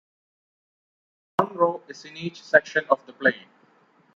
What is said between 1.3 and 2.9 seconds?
One row is in each section